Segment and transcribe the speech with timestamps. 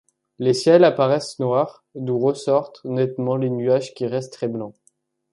[0.39, 4.73] Les ciels apparaissent noirs, d'où ressortent nettement les nuages qui restent très blancs.